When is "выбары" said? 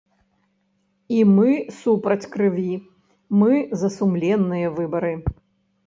4.81-5.13